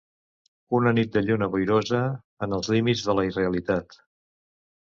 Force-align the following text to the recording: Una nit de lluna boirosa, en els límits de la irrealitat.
Una 0.77 0.93
nit 0.99 1.11
de 1.17 1.23
lluna 1.27 1.49
boirosa, 1.57 2.01
en 2.47 2.57
els 2.59 2.73
límits 2.77 3.07
de 3.11 3.19
la 3.21 3.27
irrealitat. 3.29 3.99